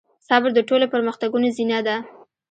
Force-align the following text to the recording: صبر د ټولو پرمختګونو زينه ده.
صبر 0.27 0.49
د 0.55 0.59
ټولو 0.69 0.85
پرمختګونو 0.93 1.47
زينه 1.57 1.79
ده. 1.87 1.95